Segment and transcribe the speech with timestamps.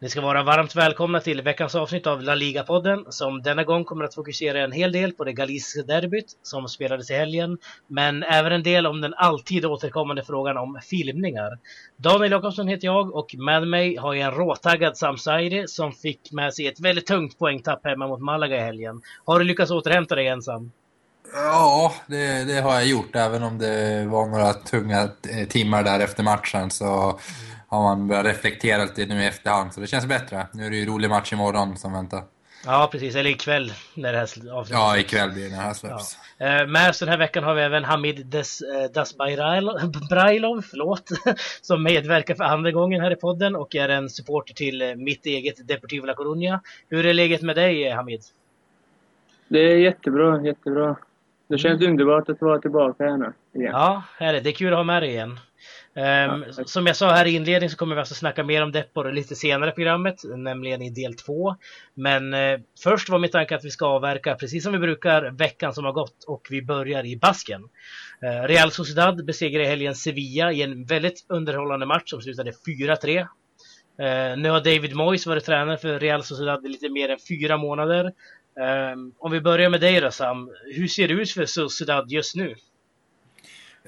[0.00, 4.04] Ni ska vara varmt välkomna till veckans avsnitt av La Liga-podden som denna gång kommer
[4.04, 8.52] att fokusera en hel del på det galiciska derbyt som spelades i helgen, men även
[8.52, 11.58] en del om den alltid återkommande frågan om filmningar.
[11.96, 16.32] Daniel Jakobsson heter jag och med mig har jag en råtaggad Sam Sairi som fick
[16.32, 19.00] med sig ett väldigt tungt poängtapp hemma mot Malaga i helgen.
[19.24, 20.72] Har du lyckats återhämta dig ensam?
[21.32, 23.16] Ja, det, det, har jag gjort.
[23.16, 25.08] Även om det var några tunga
[25.48, 27.18] timmar där efter matchen så
[27.68, 29.74] har man börjat reflektera lite nu i efterhand.
[29.74, 30.46] Så det känns bättre.
[30.52, 32.22] Nu är det ju rolig match imorgon som väntar.
[32.64, 33.16] Ja, precis.
[33.16, 34.70] Eller ikväll när det här avslutas.
[34.70, 36.18] Ja, ikväll blir det när det här släpps.
[36.38, 36.60] Ja.
[36.60, 41.08] Eh, med oss den här veckan har vi även Hamid Des, eh, Dasbrailov, förlåt,
[41.62, 45.26] som medverkar för andra gången här i podden och är en supporter till eh, mitt
[45.26, 46.60] eget Deportivo La Coruña.
[46.88, 48.22] Hur är läget med dig, Hamid?
[49.48, 50.96] Det är jättebra, jättebra.
[51.48, 53.72] Det känns underbart att vara tillbaka här nu igen.
[53.72, 54.44] Ja, härligt.
[54.44, 55.30] Det är kul att ha med dig igen.
[55.30, 58.72] Um, ja, som jag sa här i inledningen så kommer vi alltså snacka mer om
[58.72, 61.56] Depor lite senare i programmet, nämligen i del två.
[61.94, 65.74] Men uh, först var min tanke att vi ska avverka, precis som vi brukar, veckan
[65.74, 67.62] som har gått och vi börjar i Basken.
[68.22, 73.20] Uh, Real Sociedad besegrade i helgen Sevilla i en väldigt underhållande match som slutade 4-3.
[73.20, 73.26] Uh,
[74.42, 78.12] nu har David Moyes varit tränare för Real Sociedad i lite mer än fyra månader.
[78.58, 82.34] Um, om vi börjar med dig då Sam, hur ser det ut för Sociedad just
[82.34, 82.54] nu?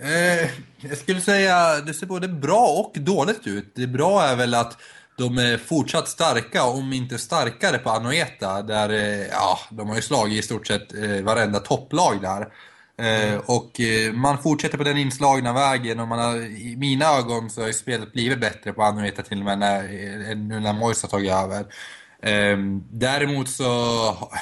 [0.03, 3.73] Eh, jag skulle säga det ser både bra och dåligt ut.
[3.75, 4.79] Det bra är väl att
[5.19, 8.63] de är fortsatt starka, om inte starkare på Anoeta.
[8.63, 12.41] Där, eh, ja, de har ju slagit i stort sett eh, varenda topplag där.
[13.01, 13.41] Eh, mm.
[13.47, 17.63] och eh, man fortsätter på den inslagna vägen och man har, i mina ögon så
[17.63, 21.11] har spelet blivit bättre på Anoeta till och med när, eh, nu när Moise har
[21.11, 21.65] tagit över.
[22.23, 23.65] Um, däremot så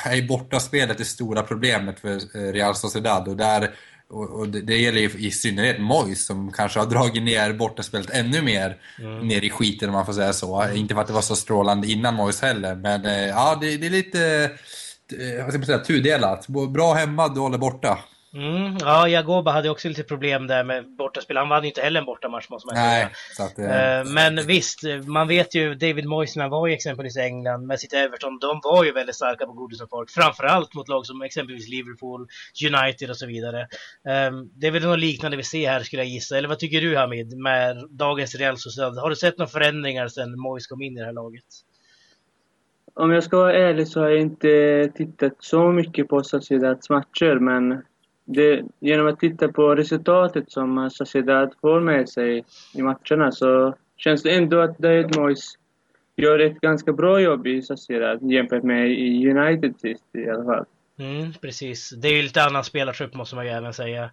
[0.05, 3.71] är bortaspelet det stora problemet för Real Sociedad och där
[4.11, 8.43] och, det, det, gäller ju i synnerhet Mois som kanske har dragit ner bortaspelet ännu
[8.43, 9.29] mer mm.
[9.29, 10.63] ner i skiten om man får säga så.
[10.63, 10.77] Mm.
[10.77, 13.87] Inte för att det var så strålande innan Mois heller, men eh, ja, det, det,
[13.87, 14.51] är lite
[15.13, 16.47] eh, vad ska man säga, tudelat.
[16.49, 17.99] Bra hemma, dålig borta.
[18.35, 21.37] Mm, ja, Jagoba hade också lite problem där med bortaspel.
[21.37, 23.11] Han vann ju inte heller en bortamatch måste man säga.
[23.57, 27.67] Nej, uh, men visst, man vet ju David Moyes när han var i exempelvis England
[27.67, 30.11] med sitt Everton, de var ju väldigt starka på Goodison Park.
[30.11, 32.29] Framförallt mot lag som exempelvis Liverpool,
[32.73, 33.61] United och så vidare.
[34.31, 36.39] Um, det är väl något liknande vi ser här skulle jag gissa.
[36.39, 38.99] Eller vad tycker du Hamid med dagens Real Sociedad?
[38.99, 41.45] Har du sett några förändringar sedan Moyes kom in i det här laget?
[42.95, 47.39] Om jag ska vara ärlig så har jag inte tittat så mycket på Sociedads matcher,
[47.39, 47.83] men
[48.31, 52.45] det, genom att titta på resultatet som Sociedad får med sig
[52.75, 55.55] i matcherna så känns det ändå att David Moyes
[56.17, 60.65] gör ett ganska bra jobb i Sociedad jämfört med i United sist i alla fall.
[60.99, 61.91] Mm, precis.
[61.91, 64.11] Det är ju lite annan spelartrupp måste man ju även säga.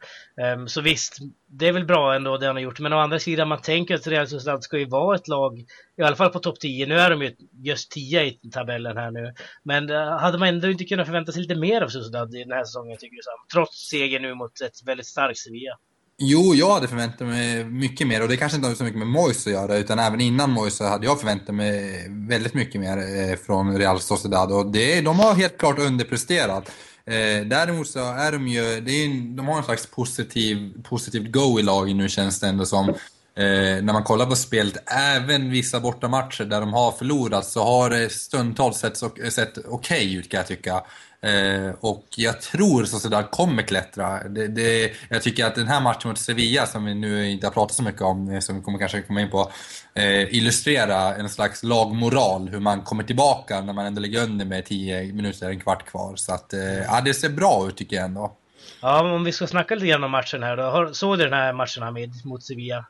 [0.56, 2.79] Um, så visst, det är väl bra ändå det han har gjort.
[2.79, 5.66] Men å andra sidan, man tänker att Real Sociedad ska ju vara ett lag,
[5.97, 6.85] i alla fall på topp 10.
[6.85, 9.34] Nu är de ju just 10 i tabellen här nu.
[9.63, 12.51] Men uh, hade man ändå inte kunnat förvänta sig lite mer av Sociedad i den
[12.51, 13.47] här säsongen tycker du Sam?
[13.53, 15.78] Trots seger nu mot ett väldigt starkt Sevilla.
[16.17, 19.07] Jo, jag hade förväntat mig mycket mer och det kanske inte har så mycket med
[19.07, 23.37] Moise att göra utan även innan Moise hade jag förväntat mig väldigt mycket mer eh,
[23.37, 26.71] från Real Sociedad och det, de har helt klart underpresterat.
[27.05, 31.59] Eh, däremot så är de ju, det är, de har en slags positiv, positivt go
[31.59, 32.93] i lagen nu känns det ändå som.
[33.38, 37.90] Eh, när man kollar på spelet, även vissa bortamatcher där de har förlorat så har
[37.90, 40.84] det stundtals sett, sett okej okay ut kan jag tycka.
[41.22, 44.23] Eh, och jag tror så Sociedad kommer klättra.
[44.23, 47.51] Det, det, jag tycker att den här matchen mot Sevilla, som vi nu inte har
[47.51, 49.52] pratat så mycket om, eh, som vi kommer kanske komma in på,
[49.94, 54.66] eh, illustrerar en slags lagmoral, hur man kommer tillbaka när man ändå ligger under med
[54.66, 56.16] 10 minuter, en kvart kvar.
[56.16, 58.38] Så att, eh, ja, det ser bra ut tycker jag ändå.
[58.81, 60.94] Ja, om vi ska snacka lite grann om matchen här då.
[60.94, 62.85] Såg du den här matchen Hamid, mot Sevilla?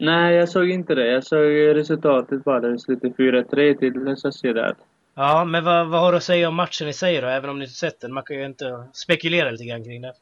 [0.00, 1.06] Nej, jag såg inte det.
[1.06, 2.60] Jag såg resultatet bara.
[2.60, 4.76] Det slutade 4-3 till Sociedad.
[5.14, 7.58] Ja, men vad, vad har du att säga om matchen i sig då, även om
[7.58, 8.12] du inte sett den?
[8.12, 10.12] Man kan ju inte spekulera lite grann kring det.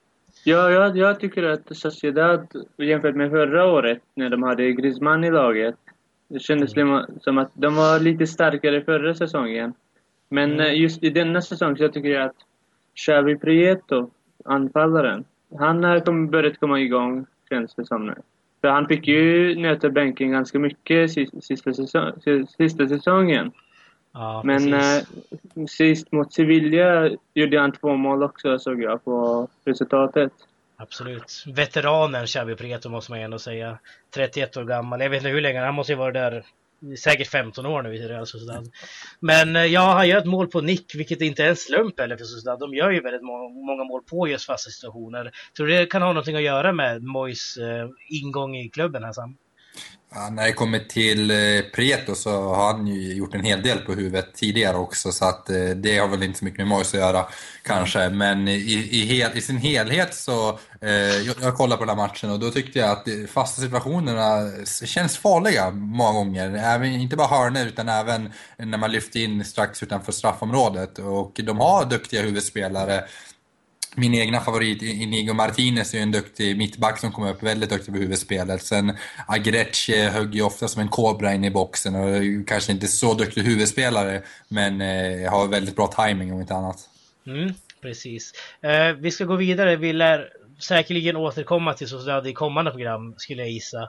[0.45, 5.31] Ja, jag, jag tycker att Sociedad, jämfört med förra året, när de hade Griezmann i
[5.31, 5.75] laget,
[6.29, 7.05] det kändes mm.
[7.21, 9.75] som att de var lite starkare förra säsongen.
[10.29, 10.67] Men mm.
[10.67, 12.37] Eh, just i denna säsong så tycker jag att
[12.95, 14.11] Xavi Prieto,
[14.45, 15.25] anfallaren,
[15.59, 18.15] han har börjat komma igång, känns det som nu.
[18.61, 22.13] För han fick ju nöta bänken ganska mycket sista, säsong,
[22.59, 23.53] sista säsongen.
[24.13, 25.03] Ja, Men eh,
[25.69, 30.33] sist mot Sevilla gjorde han två mål också såg jag på resultatet.
[30.77, 31.45] Absolut.
[31.47, 33.79] Veteranen Xavi Prieto måste man ändå säga.
[34.15, 35.01] 31 år gammal.
[35.01, 36.45] Jag vet inte hur länge, han måste ju vara där
[36.99, 38.69] säkert 15 år nu i Real Sociedad.
[39.21, 42.17] Men eh, ja, han gör ett mål på nick, vilket inte är en slump heller
[42.17, 42.61] för Sociedad.
[42.61, 45.33] De gör ju väldigt många mål på just fasta situationer.
[45.57, 49.13] Tror du det kan ha någonting att göra med Mois eh, ingång i klubben här
[49.13, 49.37] Sam?
[50.15, 53.63] Ja, när det kommer till eh, Preto, Prieto så har han ju gjort en hel
[53.63, 56.67] del på huvudet tidigare också så att eh, det har väl inte så mycket med
[56.67, 57.27] Moise att göra
[57.63, 58.09] kanske.
[58.09, 62.07] Men i, i, hel, i sin helhet så, eh, jag, jag kollade på den här
[62.07, 64.51] matchen och då tyckte jag att eh, fasta situationerna
[64.85, 66.57] känns farliga många gånger.
[66.57, 70.99] Även, inte bara hörnor utan även när man lyfter in strax utanför straffområdet.
[70.99, 73.05] Och de har duktiga huvudspelare
[73.99, 78.00] min egna favorit, Inigo Martinez, är en duktig mittback som kommer upp väldigt duktig på
[78.00, 78.62] huvudspelet.
[78.62, 78.97] Sen
[79.27, 83.43] Agreche högg ju ofta som en kobra in i boxen och kanske inte så duktig
[83.43, 86.79] huvudspelare, men eh, har väldigt bra timing om inte annat.
[87.27, 88.33] Mm, precis.
[88.61, 89.77] Eh, vi ska gå vidare.
[89.77, 90.29] Vi lär
[90.59, 93.83] säkerligen återkomma till Sociedad i kommande program, skulle jag gissa.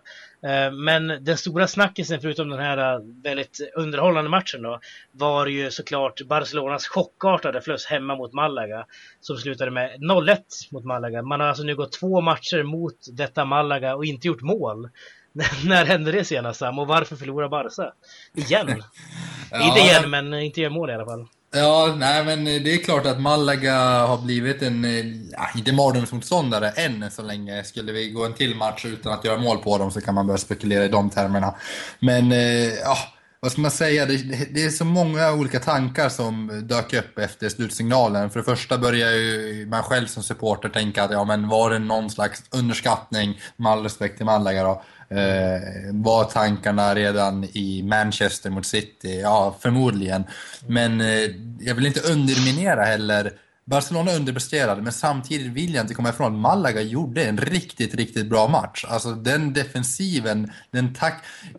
[0.43, 4.79] Eh, men den stora snackisen, förutom den här eh, väldigt underhållande matchen då,
[5.11, 8.85] var ju såklart Barcelonas chockartade förlust hemma mot Malaga,
[9.19, 10.37] som slutade med 0-1
[10.71, 11.21] mot Malaga.
[11.21, 14.89] Man har alltså nu gått två matcher mot detta Malaga och inte gjort mål.
[15.65, 16.79] När hände det senast Sam?
[16.79, 17.93] Och varför förlorar Barca?
[18.35, 18.83] Igen?
[19.51, 19.67] ja.
[19.67, 21.27] Inte igen, men inte gör mål i alla fall.
[21.51, 23.75] Ja, nej men eh, det är klart att Malaga
[24.07, 27.63] har blivit en, eh, ja, inte mardrömsmotståndare än så länge.
[27.63, 30.27] Skulle vi gå en till match utan att göra mål på dem så kan man
[30.27, 31.55] börja spekulera i de termerna.
[31.99, 32.97] Men, eh, ja,
[33.39, 34.05] vad ska man säga?
[34.05, 34.17] Det,
[34.53, 38.29] det, är så många olika tankar som dök upp efter slutsignalen.
[38.29, 41.79] För det första börjar ju man själv som supporter tänka att ja, men var det
[41.79, 48.49] någon slags underskattning, med all respekt till Malaga då, Eh, var tankarna redan i Manchester
[48.49, 49.19] mot City?
[49.19, 50.23] Ja, förmodligen.
[50.67, 51.29] Men eh,
[51.59, 53.31] jag vill inte underminera heller
[53.69, 58.29] Barcelona underpresterade, men samtidigt vill jag inte komma ifrån att Malaga gjorde en riktigt, riktigt
[58.29, 58.85] bra match.
[58.87, 61.13] Alltså den defensiven, den, tak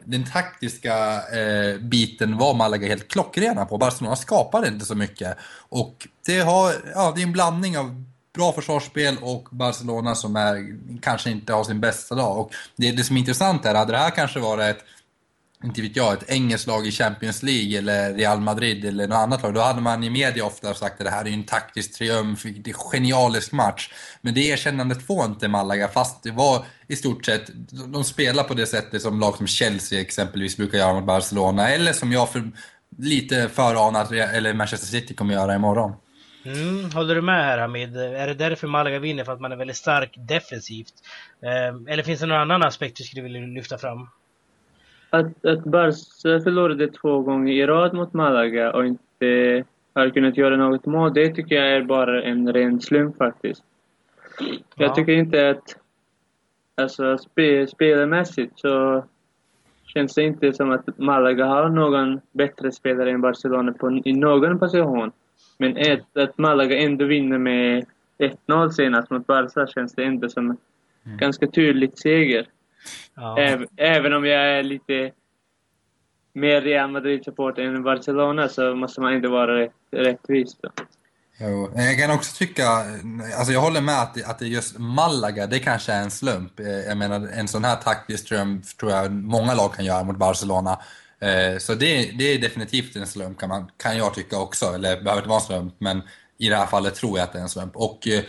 [0.04, 3.78] den taktiska eh, biten var Malaga helt klockrena på.
[3.78, 5.36] Barcelona skapade inte så mycket.
[5.68, 8.04] Och det, har, ja, det är en blandning av
[8.34, 12.38] bra försvarsspel och Barcelona som är, kanske inte har sin bästa dag.
[12.38, 14.84] Och det, det som är intressant är, hade det här kanske varit ett
[15.64, 19.42] inte vet jag, ett engelskt lag i Champions League eller Real Madrid eller något annat
[19.42, 22.42] lag, då hade man i media ofta sagt att det här är en taktisk triumf,
[22.42, 23.92] det är en genialisk match.
[24.20, 27.50] Men det erkännandet får inte Malaga, fast det var i stort sett,
[27.86, 31.92] de spelar på det sättet som lag som Chelsea exempelvis brukar göra mot Barcelona, eller
[31.92, 32.50] som jag för,
[32.98, 35.92] lite föranar att eller Manchester City kommer göra imorgon.
[36.44, 37.96] Mm, håller du med här Hamid?
[37.96, 39.24] Är det därför Malaga vinner?
[39.24, 40.94] För att man är väldigt stark defensivt?
[41.42, 44.08] Eh, eller finns det någon annan aspekt du skulle vilja lyfta fram?
[45.10, 49.64] Att, att Barca förlorade två gånger i rad mot Malaga och inte
[49.94, 53.62] har kunnat göra något mål, det tycker jag är bara en ren slump faktiskt.
[54.38, 54.46] Ja.
[54.76, 55.76] Jag tycker inte att...
[56.74, 59.04] Alltså spe, spelarmässigt så
[59.86, 64.58] känns det inte som att Malaga har någon bättre spelare än Barcelona på, i någon
[64.58, 65.12] position.
[65.60, 67.86] Men ett, att Malaga ändå vinner med
[68.48, 70.56] 1-0 senast mot Barca känns det ändå som en
[71.06, 71.18] mm.
[71.18, 72.46] ganska tydligt seger.
[73.14, 73.38] Ja.
[73.38, 75.10] Även, även om jag är lite
[76.32, 80.56] mer Real Madrid-supporter än Barcelona så måste man ändå vara rätt, rättvis.
[80.62, 80.70] Då.
[81.40, 81.70] Jo.
[81.74, 82.64] Jag kan också tycka,
[83.38, 86.52] alltså jag håller med att, att det just Malaga, det kanske är en slump.
[86.86, 90.78] Jag menar en sån här taktisk ström tror jag många lag kan göra mot Barcelona.
[91.20, 94.96] Eh, så det, det är definitivt en slump kan, man, kan jag tycka också, eller
[94.96, 96.02] det behöver inte vara en slump, men
[96.38, 97.76] i det här fallet tror jag att det är en slump.
[97.76, 98.22] Och eh,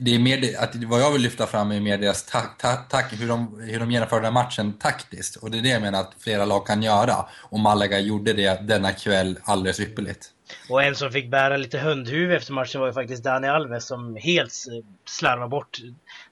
[0.00, 2.98] det är mer, att vad jag vill lyfta fram är mer deras tak, ta, ta
[2.98, 5.36] hur, de, hur de genomför den matchen taktiskt.
[5.36, 7.26] Och det är det jag menar att flera lag kan göra.
[7.32, 10.30] Och Malaga gjorde det denna kväll alldeles ypperligt.
[10.68, 14.16] Och en som fick bära lite hundhuvud efter matchen var ju faktiskt Dani Alves som
[14.16, 14.52] helt
[15.08, 15.78] slarvade bort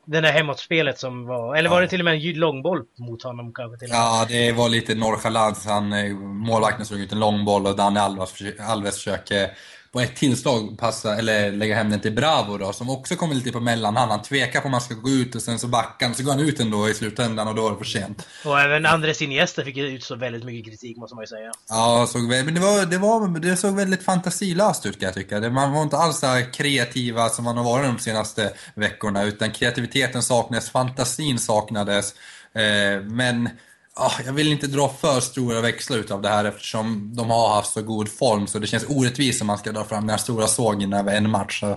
[0.05, 3.53] det där hemåtspelet som var, eller var det till och med en långboll mot honom
[3.55, 3.79] kanske?
[3.79, 5.67] Till ja, det var lite nonchalans.
[5.67, 9.51] Han, eh, målvakten slog ut en långboll och Dani Alves, Alves försöker
[9.93, 13.53] på ett tillslag passa, eller lägga hem den till Bravo då, som också kommer lite
[13.53, 14.11] på mellanhand.
[14.11, 16.31] Han tvekar på om han ska gå ut och sen så backar han, så går
[16.31, 18.27] han ut ändå i slutändan och då är det för sent.
[18.45, 21.53] Och även Andres Iniesta fick utstå väldigt mycket kritik måste man ju säga.
[21.69, 25.51] Ja, såg, men det, var, det, var, det såg väldigt fantasilöst ut kan jag tycka.
[25.51, 30.23] Man var inte alls så kreativa som man har varit de senaste veckorna, utan kreativiteten
[30.23, 32.15] saknades, fantasin saknades.
[32.55, 33.49] Eh, men
[33.95, 37.73] Ah, jag vill inte dra för stora växlar av det här eftersom de har haft
[37.73, 40.47] så god form så det känns orättvist om man ska dra fram den här stora
[40.47, 41.61] sågen över en match.
[41.61, 41.71] Så,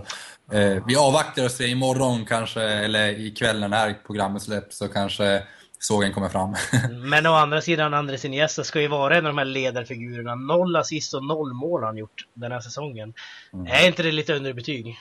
[0.55, 4.87] eh, vi avvaktar och ser imorgon kanske, eller ikväll när det här programmet släpps så
[4.87, 5.43] kanske
[5.79, 6.55] sågen kommer fram.
[7.09, 10.35] Men å andra sidan, Andres Iniesta ska ju vara en av de här ledarfigurerna.
[10.35, 13.13] Noll assist och noll mål har han gjort den här säsongen.
[13.53, 13.67] Mm.
[13.67, 14.99] Är inte det lite underbetyg?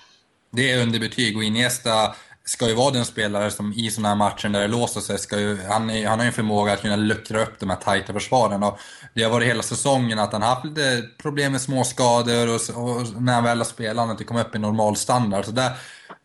[0.52, 2.14] Det är underbetyg och Iniesta
[2.46, 5.40] ska ju vara den spelare som i sådana här matcher där det låser sig, ska
[5.40, 8.12] ju, han, är, han har ju en förmåga att kunna luckra upp de här tajta
[8.12, 8.62] försvaren.
[8.62, 8.78] Och
[9.14, 13.22] det har varit hela säsongen att han har haft lite problem med småskador och, och
[13.22, 15.44] när han väl har spelat, han inte kommit upp i normal standard.
[15.44, 15.72] Så där,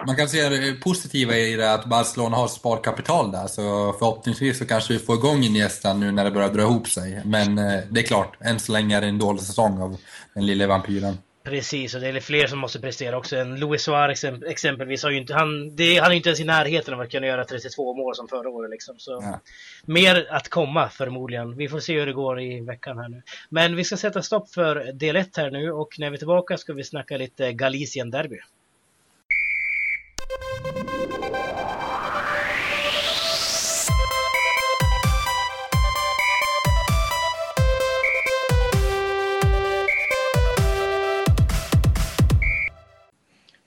[0.05, 4.65] man kan se det positiva i det att Barcelona har sparkapital där, så förhoppningsvis så
[4.65, 7.21] kanske vi får igång Iniesta nu när det börjar dra ihop sig.
[7.25, 9.97] Men eh, det är klart, än så länge är det en dålig säsong av
[10.33, 11.17] den lilla vampyren.
[11.43, 13.37] Precis, och det är fler som måste prestera också.
[13.37, 16.93] En Luis Suarez exempelvis har ju inte, han, det, han är inte ens i närheten
[16.93, 18.95] av att kunna göra 32 mål som förra året liksom.
[18.99, 19.39] Så ja.
[19.85, 21.57] mer att komma förmodligen.
[21.57, 23.21] Vi får se hur det går i veckan här nu.
[23.49, 26.57] Men vi ska sätta stopp för del 1 här nu och när vi är tillbaka
[26.57, 28.11] ska vi snacka lite Galicien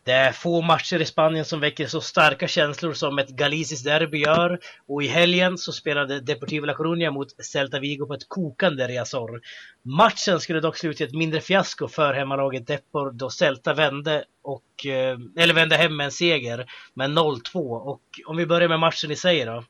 [0.04, 4.18] Det är få matcher i Spanien som väcker så starka känslor som ett galiciskt derby
[4.18, 4.58] gör.
[4.86, 9.40] Och i helgen så spelade Deportivo La Coruña mot Celta Vigo på ett kokande Riazor.
[9.82, 14.86] Matchen skulle dock sluta i ett mindre fiasko för hemmalaget Depor då Celta vände, och,
[14.86, 17.76] eh, eller vände hem med en seger med 0-2.
[17.76, 19.64] Och om vi börjar med matchen i sig då.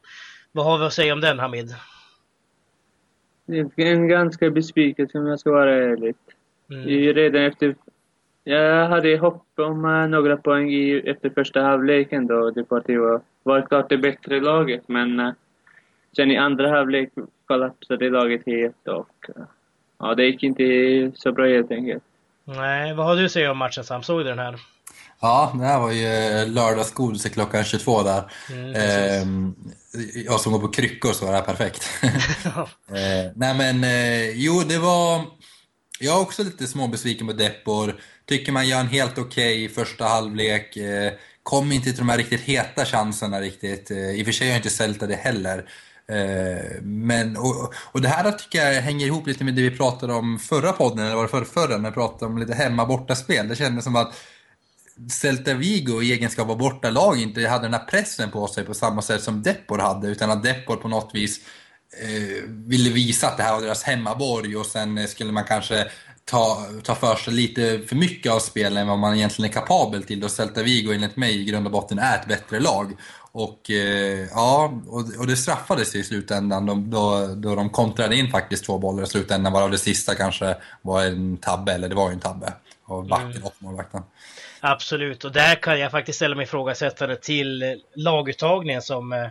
[0.53, 1.75] Vad har vi att säga om den Hamid?
[3.77, 6.15] En ganska besvikelse om jag ska vara ärlig.
[6.71, 7.15] Mm.
[7.15, 7.75] Redan efter
[8.45, 13.89] jag hade hopp om uh, några poäng i, efter första halvleken då Deportivo var klart
[13.89, 15.33] det bättre laget, men uh,
[16.17, 17.11] sen i andra halvlek
[17.47, 19.45] kollapsade laget helt och uh,
[19.99, 22.03] ja, det gick inte så bra helt enkelt.
[22.45, 24.03] Nej, vad har du att säga om matchen Sam?
[24.03, 24.57] Såg du den här?
[25.21, 28.23] Ja, det här var ju lördagsgodis klockan 22 där.
[28.51, 31.91] Mm, eh, jag som går på kryckor så var det här perfekt.
[32.89, 35.21] eh, nej men, eh, jo det var...
[36.01, 37.95] Jag är också lite småbesviken på Depor.
[38.27, 40.77] Tycker man gör en helt okej okay första halvlek.
[40.77, 41.13] Eh,
[41.43, 43.91] kom inte till de här riktigt heta chanserna riktigt.
[43.91, 45.69] Eh, I och för sig har jag inte Celta det heller.
[46.09, 50.13] Eh, men, och, och det här tycker jag hänger ihop lite med det vi pratade
[50.13, 53.49] om förra podden, eller var det förra, förra när vi pratade om lite hemma-borta-spel.
[53.49, 54.15] Det kändes som att
[55.11, 59.03] Celta Vigo i egenskap av bortalag inte hade den här pressen på sig på samma
[59.03, 61.41] sätt som Depor hade, utan att Depor på något vis
[62.03, 65.91] eh, ville visa att det här var deras hemmaborg och sen skulle man kanske
[66.25, 70.03] ta, ta för sig lite för mycket av spelen än vad man egentligen är kapabel
[70.03, 70.21] till.
[70.21, 72.97] Då Celta Vigo enligt mig i grund och botten är ett bättre lag.
[73.33, 78.31] Och eh, ja, och, och, det straffades i slutändan då, då, då de kontrade in
[78.31, 82.09] faktiskt två bollar i slutändan varav det sista kanske var en tabbe, eller det var
[82.09, 82.53] ju en tabbe
[82.85, 83.45] av backen mm.
[83.45, 84.03] och målvakten.
[84.61, 89.29] Absolut, och där kan jag faktiskt ställa mig ifrågasättande till laguttagningen som eh,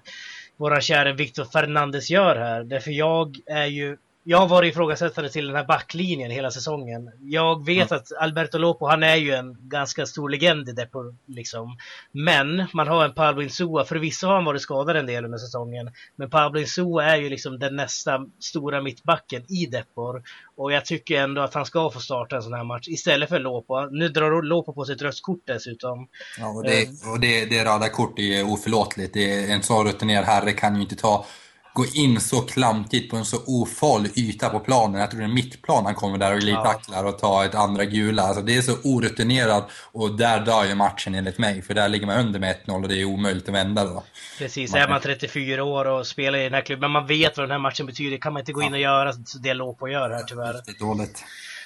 [0.57, 2.63] våra kära Victor Fernandes gör här.
[2.63, 7.11] Därför jag är ju jag har varit ifrågasättare till den här backlinjen hela säsongen.
[7.21, 8.01] Jag vet mm.
[8.01, 11.77] att Alberto Lopo, han är ju en ganska stor legend i Depor, liksom.
[12.11, 15.91] Men man har en Pablo Insua, förvisso har han varit skadad en del under säsongen.
[16.15, 20.23] Men Pablo Insua är ju liksom den nästa stora mittbacken i Depor.
[20.55, 23.39] Och jag tycker ändå att han ska få starta en sån här match istället för
[23.39, 23.85] Lopo.
[23.85, 26.07] Nu drar Lopo på sig ett rött kort dessutom.
[26.39, 29.13] Ja, och det, och det, det röda kort är oförlåtligt.
[29.13, 31.25] Det är, en så rutinerad herre kan ju inte ta
[31.73, 35.01] gå in så klantigt på en så ofarlig yta på planen.
[35.01, 38.21] Jag tror det är mittplan han kommer där och glidtacklar och tar ett andra gula.
[38.21, 41.61] Alltså det är så orutinerat och där dör ju matchen enligt mig.
[41.61, 44.03] För där ligger man under med 1-0 och det är omöjligt att vända då.
[44.37, 44.81] Precis, man...
[44.81, 47.51] är man 34 år och spelar i den här klubben, men man vet vad den
[47.51, 49.13] här matchen betyder, kan man inte gå in och göra
[49.43, 50.53] det Lopo gör här tyvärr.
[50.65, 51.23] Det är dåligt.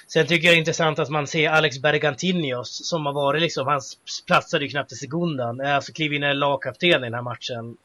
[0.08, 3.66] Sen tycker jag det är intressant att man ser Alex Bergantinios som har varit liksom,
[3.66, 3.80] han
[4.26, 7.76] platsade ju knappt i sekundan, alltså kliv in i lagkapten i den här matchen.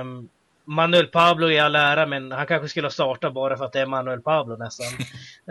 [0.00, 0.28] Um,
[0.70, 3.80] Manuel Pablo i all ära, men han kanske skulle ha startat bara för att det
[3.80, 4.86] är Manuel Pablo nästan.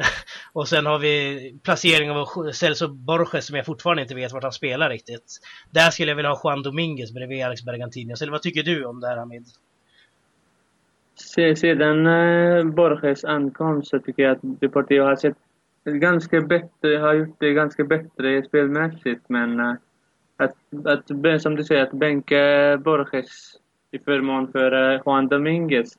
[0.53, 4.51] och sen har vi placeringen av Celso Borges som jag fortfarande inte vet vart han
[4.51, 5.39] spelar riktigt.
[5.71, 8.21] Där skulle jag vilja ha Juan Dominguez bredvid Alex Bergantinos.
[8.21, 9.45] Eller vad tycker du om det här Hamid?
[11.57, 15.37] Sedan eh, Borges ankomst så tycker jag att Deportivo har sett
[15.85, 19.73] ganska bättre, har gjort det ganska bättre spelmässigt men eh,
[20.37, 23.59] att, att, som du säger, att bänka Borges
[23.91, 25.93] i förmån för eh, Juan Dominguez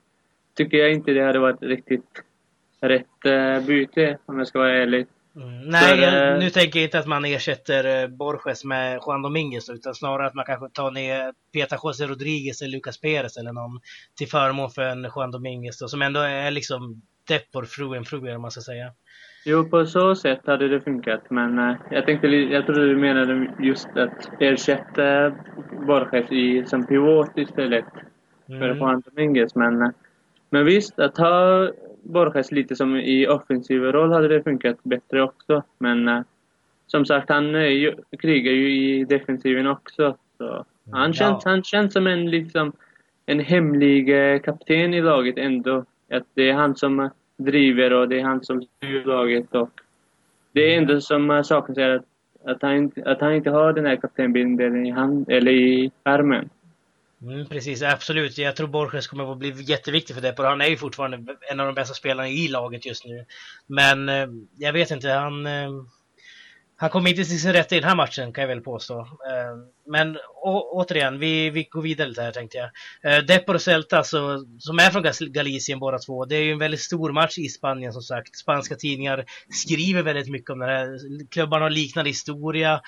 [0.55, 2.23] tycker jag inte det hade varit riktigt
[2.81, 5.07] rätt eh, byte om jag ska vara ärlig.
[5.37, 5.61] Mm.
[5.61, 9.71] Nej, för, jag, eh, nu tänker jag inte att man ersätter Borges med Juan Dominguez
[9.71, 13.81] utan snarare att man kanske tar ner Peter José Rodriguez eller Lucas Perez eller någon
[14.15, 18.35] till förmån för en Juan Dominguez då, som ändå är liksom Depor fru en fru
[18.35, 18.93] om man ska säga.
[19.45, 23.51] Jo, på så sätt hade det funkat, men uh, jag tänkte, jag trodde du menade
[23.59, 25.33] just att ersätta
[25.87, 27.85] Borges i, som pivot istället
[28.49, 28.61] mm.
[28.61, 29.55] för Juan Dominguez.
[29.55, 29.89] Men, uh,
[30.51, 31.69] men visst, att ha
[32.03, 35.63] Borges lite som i offensiv roll hade det funkat bättre också.
[35.79, 36.23] Men uh,
[36.87, 40.17] som sagt, han ju, krigar ju i defensiven också.
[40.39, 41.51] Så han, känns, ja.
[41.51, 42.73] han känns som en, liksom,
[43.27, 44.07] en hemlig
[44.45, 45.85] kapten i laget ändå.
[46.11, 47.11] Att det är han som
[47.45, 49.55] driver och det är han som styr laget.
[49.55, 49.71] Och
[50.53, 52.05] det är ändå som saknas är att
[52.45, 56.51] att, han, inte, att han inte har den här kaptenbindeln i, hand, eller i armen.
[57.23, 58.39] Mm, precis, absolut.
[58.39, 60.35] Jag tror Borges kommer att bli jätteviktig för det.
[60.39, 63.25] Han är ju fortfarande en av de bästa spelarna i laget just nu.
[63.67, 64.27] Men eh,
[64.59, 65.47] jag vet inte, han...
[65.47, 65.71] Eh,
[66.81, 68.99] han kom inte till sin rätt i den här matchen kan jag väl påstå.
[69.01, 69.57] Eh,
[69.87, 72.71] men å, återigen, vi, vi går vidare lite här tänkte jag.
[73.03, 76.25] Eh, Depor och Celta så, som är från Galicien båda två.
[76.25, 78.37] Det är ju en väldigt stor match i Spanien som sagt.
[78.37, 80.99] Spanska tidningar skriver väldigt mycket om det här.
[81.31, 82.81] Klubbarna har liknande historia.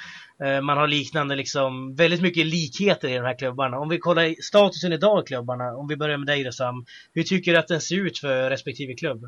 [0.44, 3.78] Eh, man har liknande liksom, väldigt mycket likheter i de här klubbarna.
[3.78, 6.84] Om vi kollar statusen idag i klubbarna, om vi börjar med dig Sam.
[7.14, 9.24] Hur tycker du att den ser ut för respektive klubb?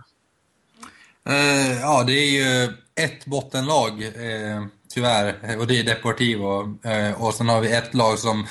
[1.28, 6.78] Eh, ja, det är ju ett bottenlag, eh, tyvärr, och det är Deportivo.
[6.84, 8.46] Eh, och sen har vi ett lag som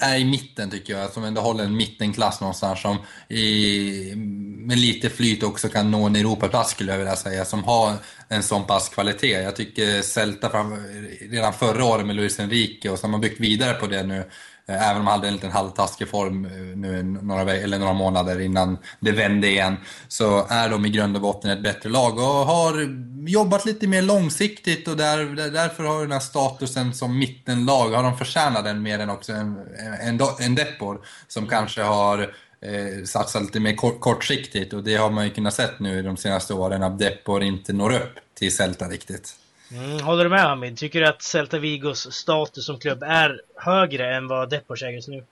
[0.00, 2.96] är i mitten tycker jag, som ändå håller en mittenklass någonstans som
[3.28, 4.12] i,
[4.66, 7.94] med lite flyt också kan nå en Europaplats skulle jag vilja säga, som har
[8.28, 9.42] en sån pass kvalitet.
[9.42, 10.76] Jag tycker Celta fram,
[11.30, 14.24] redan förra året med Luis Enrique och som har man byggt vidare på det nu
[14.24, 17.92] Eh, Eh, även om han hade en liten halvtaskig form eh, nu några, eller några
[17.92, 19.76] månader innan det vände igen,
[20.08, 22.88] så är de i grund och botten ett bättre lag och har
[23.28, 28.18] jobbat lite mer långsiktigt och där, därför har den här statusen som mittenlag, har de
[28.18, 29.56] förtjänat den mer än också en,
[30.00, 32.18] en, en Depor som kanske har
[32.60, 36.16] eh, satsat lite mer kort, kortsiktigt och det har man ju kunnat sett nu de
[36.16, 39.34] senaste åren att Depor inte når upp till Celta riktigt.
[39.72, 40.76] Mm, håller du med Hamid?
[40.76, 45.08] Tycker du att Celta Vigos status som klubb är högre än vad Deportes äger just
[45.08, 45.22] nu?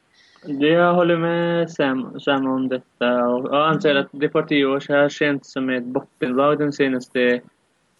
[0.66, 5.70] Jag håller med Sam, Sam om detta och jag anser att Deportivo har känts som
[5.70, 7.40] ett bottenlag de senaste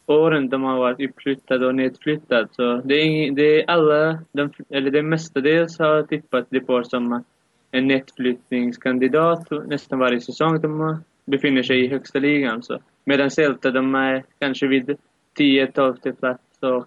[0.07, 2.49] åren de har varit uppflyttade och nedflyttade.
[2.53, 7.25] Så det är, det är alla, de, eller det mestadels har tippat Deport som
[7.71, 12.63] en nedflyttningskandidat nästan varje säsong de befinner sig i högsta ligan.
[12.63, 12.79] Så.
[13.05, 14.97] Medan Celta, de är kanske vid
[15.39, 16.43] 10-12 plats.
[16.61, 16.87] Och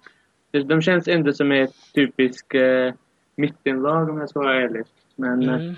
[0.66, 2.94] de känns ändå som ett typiskt eh,
[3.36, 4.84] mittenlag om jag ska vara ärlig.
[5.16, 5.76] Men, eh, mm.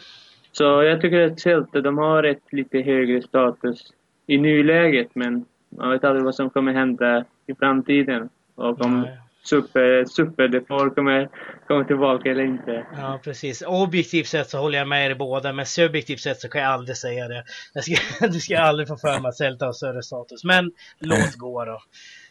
[0.51, 3.93] Så jag tycker att Celta, de har ett lite högre status
[4.27, 5.45] i nuläget men
[5.77, 8.29] man vet aldrig vad som kommer hända i framtiden.
[8.55, 9.17] Och om Nej.
[9.43, 11.29] super, superdefor kommer,
[11.67, 12.85] kommer tillbaka eller inte.
[12.97, 13.63] Ja, precis.
[13.67, 16.97] Objektivt sett så håller jag med er båda, men subjektivt sett så kan jag aldrig
[16.97, 17.43] säga det.
[17.73, 20.43] Jag ska, du ska aldrig få för mig att Celta har större status.
[20.43, 21.81] Men låt gå då.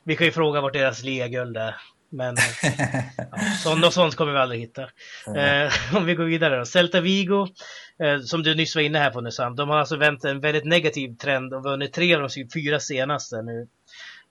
[0.05, 1.77] Vi kan ju fråga vart deras liaguld är.
[2.13, 2.37] Men
[3.17, 4.83] ja, sånt, något sånt kommer vi aldrig hitta.
[5.37, 6.65] Eh, om vi går vidare då.
[6.65, 7.49] Celta Vigo,
[8.03, 10.41] eh, som du nyss var inne här på nu Sam, de har alltså vänt en
[10.41, 13.69] väldigt negativ trend och vunnit tre av de fyra senaste nu.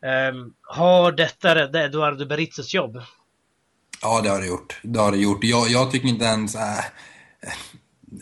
[0.06, 3.02] Eh, har detta räddat Eduardo Beritzes jobb?
[4.02, 4.80] Ja, det har det gjort.
[4.84, 5.44] Det har det gjort.
[5.44, 6.56] Jag, jag tycker inte ens...
[6.56, 6.86] Äh,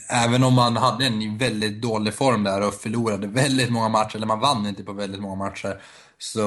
[0.09, 4.27] även om man hade en väldigt dålig form där och förlorade väldigt många matcher, eller
[4.27, 5.81] man vann inte på väldigt många matcher,
[6.19, 6.41] så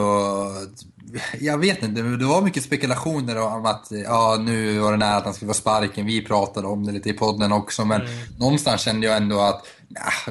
[1.41, 5.25] jag vet inte, det var mycket spekulationer om att ja, nu var det nära att
[5.25, 6.07] han skulle få sparken.
[6.07, 8.13] Vi pratade om det lite i podden också, men mm.
[8.39, 9.67] någonstans kände jag ändå att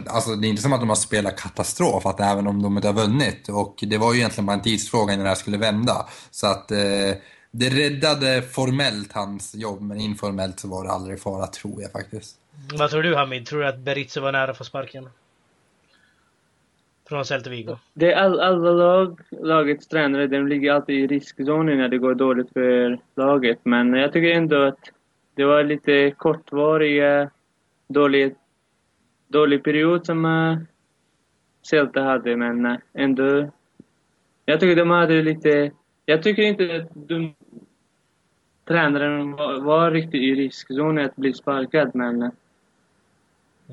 [0.07, 2.87] alltså, det är inte som att de har spelat katastrof, att även om de inte
[2.87, 3.49] har vunnit.
[3.49, 6.05] Och det var ju egentligen bara en tidsfråga innan det här skulle vända.
[6.31, 6.77] Så att eh,
[7.51, 12.35] det räddade formellt hans jobb, men informellt så var det aldrig fara, tror jag faktiskt.
[12.73, 13.45] Vad tror du Hamid?
[13.45, 15.09] Tror du att Beritzo var nära att få sparken?
[17.09, 17.77] Från Celta Vigo?
[17.93, 22.15] Det är all, alla lag, lagets tränare, de ligger alltid i riskzonen när det går
[22.15, 23.59] dåligt för laget.
[23.63, 24.79] Men jag tycker ändå att
[25.35, 27.29] det var lite kortvariga,
[27.87, 28.35] dålig,
[29.27, 30.57] dålig period som eh,
[31.69, 33.51] Celta hade, men eh, ändå...
[34.45, 35.71] Jag tycker de hade lite...
[36.05, 37.35] Jag tycker inte att de,
[38.67, 42.29] tränaren var, var riktigt i riskzonen att bli sparkad, men eh,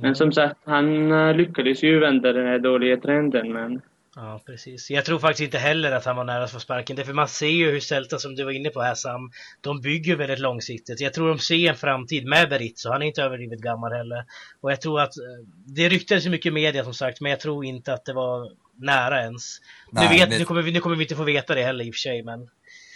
[0.00, 3.52] men som sagt, han eh, lyckades ju vända den här dåliga trenden.
[3.52, 3.80] Men...
[4.16, 4.90] Ja, precis.
[4.90, 6.96] Jag tror faktiskt inte heller att han var nära att få sparken.
[6.96, 9.30] Därför man ser ju hur Celta, som du var inne på här Sam,
[9.60, 11.00] de bygger väldigt långsiktigt.
[11.00, 12.90] Jag tror de ser en framtid med Berizzo.
[12.90, 14.24] Han är inte överdrivet gammal heller.
[14.60, 17.40] Och jag tror att, eh, det ryktades ju mycket i media som sagt, men jag
[17.40, 19.58] tror inte att det var nära ens.
[19.90, 20.38] Nej, nu, vet, det...
[20.38, 22.22] nu, kommer vi, nu kommer vi inte få veta det heller i och för sig,
[22.22, 22.48] men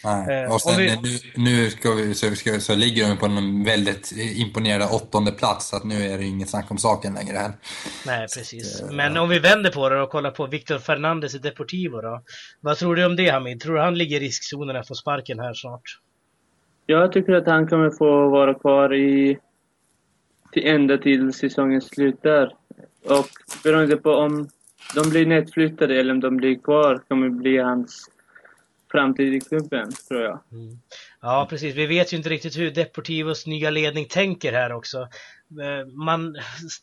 [0.05, 0.45] Nej.
[0.45, 0.97] Eh, och sen, vi...
[0.97, 5.69] nu, nu ska vi, så, ska, så ligger de på en väldigt imponerande åttonde plats
[5.69, 7.53] så att nu är det inget snack om saken längre här.
[8.07, 8.79] Nej, precis.
[8.79, 9.21] Så, Men ja.
[9.23, 12.23] om vi vänder på det och kollar på Victor Fernandes i Deportivo då.
[12.61, 13.61] Vad tror du om det Hamid?
[13.61, 15.83] Tror du han ligger i riskzonen att få sparken här snart?
[16.87, 19.39] Jag tycker att han kommer få vara kvar i
[20.53, 22.53] till ända till säsongen slutar.
[23.05, 23.29] Och
[23.65, 24.49] beroende på om
[24.95, 28.10] de blir nedflyttade eller om de blir kvar kommer bli hans
[28.91, 30.41] framtid i klubben, tror jag.
[30.53, 30.79] Mm.
[31.21, 31.75] Ja, precis.
[31.75, 34.99] Vi vet ju inte riktigt hur Deportivos nya ledning tänker här också.
[35.63, 36.37] Eh, man,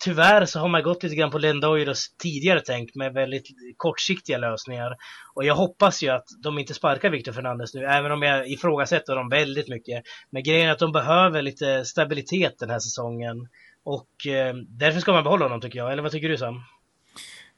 [0.03, 4.95] tyvärr så har man gått lite grann på Lendoiros tidigare tänk med väldigt kortsiktiga lösningar.
[5.33, 9.15] Och jag hoppas ju att de inte sparkar Victor Fernandes nu, även om jag ifrågasätter
[9.15, 10.03] dem väldigt mycket.
[10.29, 13.47] Men grejen är att de behöver lite stabilitet den här säsongen.
[13.83, 15.91] Och eh, därför ska man behålla honom tycker jag.
[15.91, 16.61] Eller vad tycker du Sam?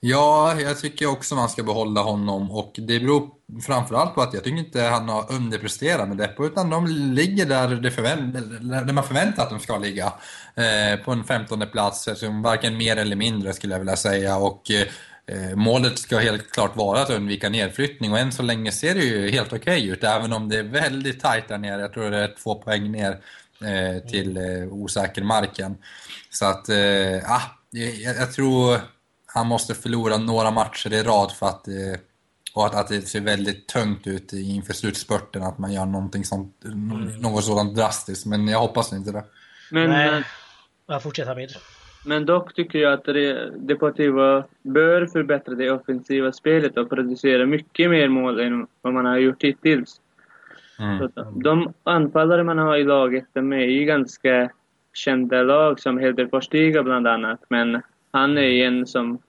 [0.02, 3.30] Ja, jag tycker också man ska behålla honom och det beror
[3.62, 7.68] framförallt på att jag tycker inte han har underpresterat med Deppo utan de ligger där,
[7.68, 8.34] det förvänt
[8.88, 10.14] där man förväntar att de ska ligga.
[10.56, 14.38] Eh, på en femtonde plats, alltså varken mer eller mindre skulle jag vilja säga.
[14.38, 18.96] Och eh, målet ska helt klart vara att undvika nedflyttning och än så länge ser
[18.96, 21.82] det ju helt okej okay ut även om det är väldigt tajt där nere.
[21.82, 23.12] Jag tror det är två poäng ner
[23.62, 25.78] eh, till eh, osäker marken.
[26.30, 28.80] Så att, eh, ah, jag, jag tror
[29.34, 32.00] han måste förlora några matcher i rad för att, eh,
[32.54, 36.66] och att, att det ser väldigt tungt ut inför slutspurten att man gör någonting sånt,
[36.66, 37.22] mm.
[37.22, 38.26] något sådant drastiskt.
[38.26, 39.24] Men jag hoppas inte det.
[39.72, 40.24] Men, Nej.
[40.88, 41.50] Ja, fortsätt Hamid.
[42.06, 43.06] Men dock tycker jag att
[43.68, 49.18] Deportivo bör förbättra det offensiva spelet och producera mycket mer mål än vad man har
[49.18, 50.02] gjort hittills.
[50.80, 51.12] Mm.
[51.44, 54.50] de anfallare man har i laget, de är ju ganska
[54.94, 57.40] kända lag som Helder Postiga bland annat.
[57.50, 57.82] Men
[58.12, 59.20] han är en som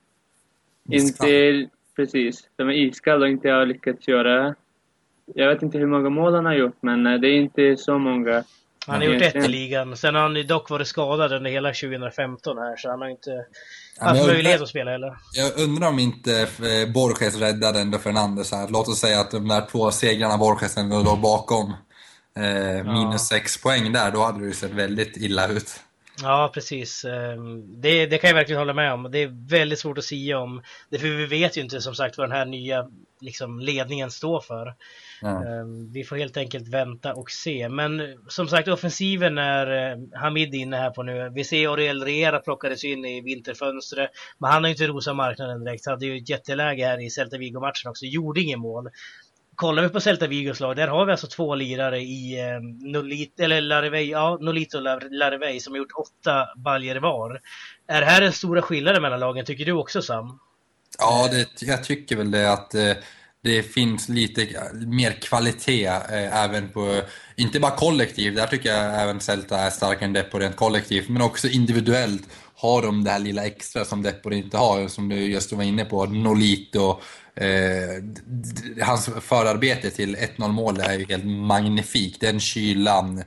[0.90, 1.28] iskall.
[1.28, 1.70] inte...
[1.96, 2.48] Precis.
[2.56, 4.54] Som är iskall och inte har lyckats göra...
[5.34, 7.98] Jag vet inte hur många mål han har gjort, men eh, det är inte så
[7.98, 8.44] många.
[8.86, 9.96] Han har gjort ett i ligan.
[9.96, 13.44] Sen har han dock varit skadad under hela 2015 här, så han har inte
[13.98, 15.16] haft möjlighet att spela heller.
[15.32, 18.68] Jag undrar om inte eh, Borges räddade ändå Fernandes här.
[18.68, 21.74] Låt oss säga att de där två segrarna Borges ändå låg bakom.
[22.36, 23.18] Eh, minus ja.
[23.18, 25.80] sex poäng där, då hade det ju sett väldigt illa ut.
[26.22, 27.04] Ja, precis.
[27.04, 29.08] Ehm, det, det, kan jag verkligen hålla med om.
[29.10, 30.62] Det är väldigt svårt att säga om.
[30.90, 34.40] Det för vi vet ju inte som sagt vad den här nya liksom, ledningen står
[34.40, 34.74] för.
[35.22, 35.92] Mm.
[35.92, 37.68] Vi får helt enkelt vänta och se.
[37.68, 41.30] Men som sagt, offensiven är eh, Hamid inne här på nu.
[41.34, 44.10] Vi ser Oriel Riera plockades in i vinterfönstret.
[44.38, 45.86] Men han har ju inte rosat marknaden direkt.
[45.86, 48.04] Han hade ju ett jätteläge här i Celta Vigo-matchen också.
[48.04, 48.90] Gjorde ingen mål
[49.60, 53.40] kollar vi på Celta Vigos lag, där har vi alltså två lirare i eh, Nolit,
[53.40, 57.40] eller Larivey, ja, Nolito och Larivey som har gjort åtta baljer var.
[57.88, 60.38] Är det här den stora skillnaden mellan lagen, tycker du också Sam?
[60.98, 62.92] Ja, det, jag tycker väl det att eh,
[63.42, 64.48] det finns lite
[64.86, 67.00] mer kvalitet eh, även på,
[67.36, 71.22] inte bara kollektiv, där tycker jag även Celta är starkare än Depo rent kollektivt, men
[71.22, 72.28] också individuellt
[72.62, 75.84] har de det här lilla extra som Depor inte har, som du just var inne
[75.84, 77.00] på, Nolito
[77.40, 78.02] Eh,
[78.84, 82.20] hans förarbete till 1-0 målet är ju helt magnifikt.
[82.20, 83.24] Den kylan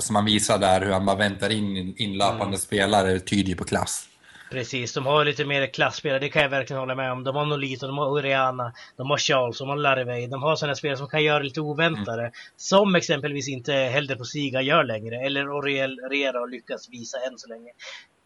[0.00, 2.58] som han visar där, hur han bara väntar in inlöpande mm.
[2.58, 4.06] spelare, tyder ju på klass.
[4.50, 7.24] Precis, de har lite mer klassspelare, det kan jag verkligen hålla med om.
[7.24, 10.26] De har Nolito, de har Oriana, de har Charles, de har Larvey.
[10.26, 12.22] De har sådana spelare som kan göra lite oväntade.
[12.22, 12.32] Mm.
[12.56, 17.38] Som exempelvis inte Helder på Siga gör längre, eller Oriel Rera har lyckats visa än
[17.38, 17.70] så länge.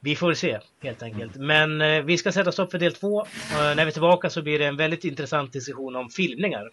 [0.04, 1.36] Vi får se helt enkelt.
[1.36, 3.20] Men eh, vi ska sätta stopp för del två.
[3.20, 6.70] Eh, när vi är tillbaka så blir det en väldigt intressant diskussion om filmningar.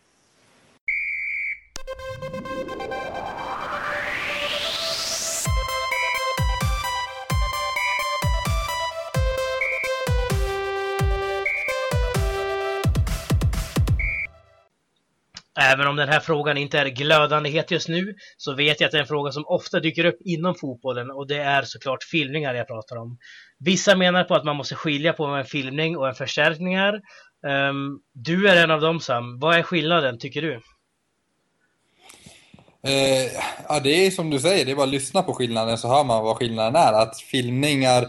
[15.74, 18.92] Även om den här frågan inte är glödande het just nu så vet jag att
[18.92, 22.54] det är en fråga som ofta dyker upp inom fotbollen och det är såklart filmningar
[22.54, 23.18] jag pratar om.
[23.60, 26.94] Vissa menar på att man måste skilja på en filmning och en förstärkningar.
[26.94, 29.40] Um, ehm, du är en av dem Sam.
[29.40, 30.62] Vad är skillnaden tycker du?
[32.88, 33.32] Eh,
[33.68, 36.04] ja, det är som du säger, det är bara att lyssna på skillnaden så hör
[36.04, 36.94] man vad skillnaden är.
[36.94, 38.08] Att filmningar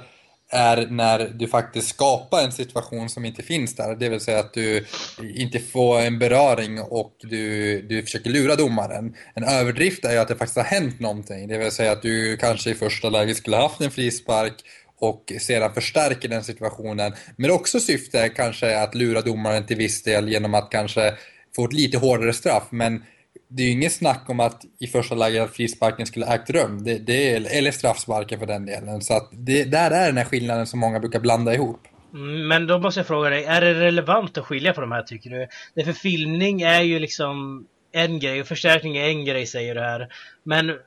[0.53, 3.97] är när du faktiskt skapar en situation som inte finns där.
[3.97, 4.87] Det vill säga att du
[5.35, 9.17] inte får en beröring och du, du försöker lura domaren.
[9.35, 11.49] En överdrift är ju att det faktiskt har hänt någonting.
[11.49, 14.55] Det vill säga att du kanske i första läget skulle haft en frispark
[14.99, 17.13] och sedan förstärker den situationen.
[17.37, 21.15] Men också syfte kanske att lura domaren till viss del genom att kanske
[21.57, 22.67] få ett lite hårdare straff.
[22.71, 23.03] Men
[23.49, 26.85] det är ju inget snack om att i första läget att frisparken skulle ägt rum.
[26.85, 29.01] Det, det eller straffsparken för den delen.
[29.01, 31.81] Så att det, där är den här skillnaden som många brukar blanda ihop.
[32.15, 35.03] Mm, men då måste jag fråga dig, är det relevant att skilja på de här
[35.03, 35.49] tycker du?
[35.75, 39.81] Det för filmning är ju liksom en grej och förstärkning är en grej säger du
[39.81, 40.09] här.
[40.43, 40.79] Men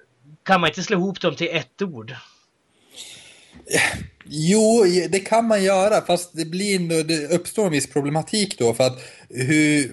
[0.43, 2.13] kan man inte slå ihop dem till ett ord?
[4.27, 8.73] Jo, det kan man göra, fast det, blir, det uppstår en viss problematik då.
[8.73, 8.99] För, att
[9.29, 9.91] hur,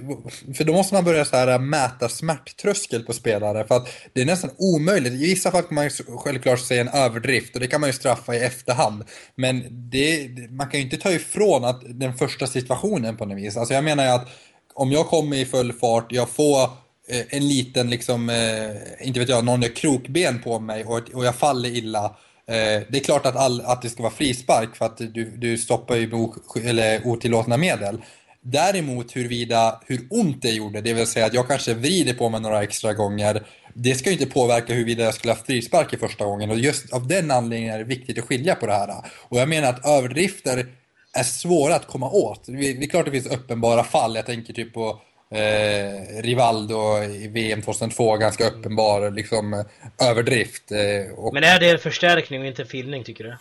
[0.55, 3.67] för då måste man börja så här äh, mäta smärttröskel på spelare.
[3.67, 5.13] För att det är nästan omöjligt.
[5.13, 8.35] I vissa fall kan man självklart säga en överdrift och det kan man ju straffa
[8.35, 9.05] i efterhand.
[9.35, 13.57] Men det, man kan ju inte ta ifrån att den första situationen på något vis.
[13.57, 14.29] Alltså jag menar ju att
[14.75, 16.63] om jag kommer i full fart, jag får
[17.09, 21.25] eh, en liten, liksom, eh, inte vet jag, någon gör krokben på mig och, och
[21.25, 22.17] jag faller illa.
[22.49, 25.59] Eh, det är klart att, all, att det ska vara frispark för att du, du
[25.59, 28.03] stoppar ju med eller otillåtna medel.
[28.45, 32.41] Däremot huruvida, hur ont det gjorde, det vill säga att jag kanske vrider på mig
[32.41, 33.43] några extra gånger,
[33.75, 36.51] det ska ju inte påverka huruvida jag skulle ha frispark i första gången.
[36.51, 38.91] Och just av den anledningen är det viktigt att skilja på det här.
[39.29, 40.67] Och jag menar att överdrifter
[41.13, 42.47] är svåra att komma åt.
[42.47, 44.17] Det är klart det finns uppenbara fall.
[44.17, 45.01] Jag tänker typ på
[45.33, 49.65] eh, Rivaldo i VM 2002, ganska uppenbar liksom,
[50.03, 50.73] överdrift.
[50.73, 51.35] Eh, och...
[51.35, 53.37] Men är det en förstärkning och inte en filmning tycker du?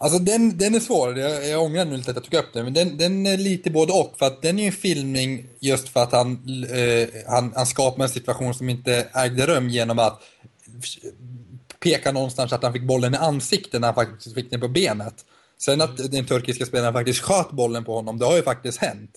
[0.00, 2.64] Alltså den, den är svår, jag, jag ångrar nu lite att jag tog upp den,
[2.64, 4.14] men den, den är lite både och.
[4.18, 6.32] För att den är en filmning just för att han,
[6.70, 10.22] eh, han, han skapar en situation som inte ägde rum genom att
[11.80, 15.14] peka någonstans att han fick bollen i ansiktet när han faktiskt fick den på benet.
[15.60, 19.10] Sen att den turkiska spelaren faktiskt sköt bollen på honom, det har ju faktiskt hänt.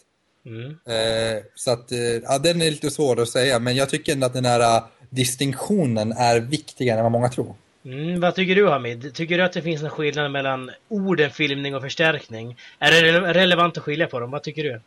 [0.46, 0.70] Mm.
[0.70, 4.26] Eh, så att, eh, ja, den är lite svår att säga, men jag tycker ändå
[4.26, 7.56] att den här uh, distinktionen är viktigare än vad många tror.
[7.86, 9.14] Mm, vad tycker du Hamid?
[9.14, 12.58] Tycker du att det finns en skillnad mellan orden filmning och förstärkning?
[12.80, 14.32] Är det relevant att skilja på dem?
[14.32, 14.80] Vad tycker du?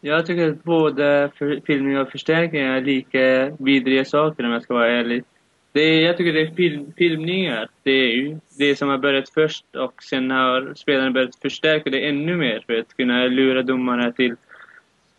[0.00, 1.30] Jag tycker att både
[1.66, 5.24] filmning och förstärkning är lika vidriga saker om jag ska vara ärlig.
[5.72, 7.68] Det är, jag tycker det är film, filmningar.
[7.82, 12.08] Det är ju det som har börjat först och sen har spelarna börjat förstärka det
[12.08, 14.36] ännu mer för att kunna lura domarna till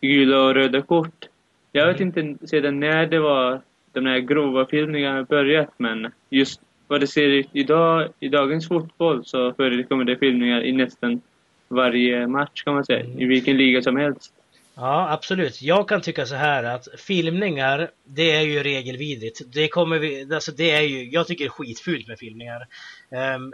[0.01, 1.25] gula och röda kort.
[1.71, 3.61] Jag vet inte sedan när det var
[3.93, 9.25] de här grova filmningarna börjat men just vad det ser ut idag, i dagens fotboll
[9.25, 11.21] så förekommer det filmningar i nästan
[11.67, 14.33] varje match kan man säga, i vilken liga som helst.
[14.81, 15.61] Ja, absolut.
[15.61, 19.41] Jag kan tycka så här att filmningar, det är ju regelvidrigt.
[19.53, 22.67] Det kommer vi, alltså det är ju, jag tycker det är skitfult med filmningar.
[23.09, 23.53] Um,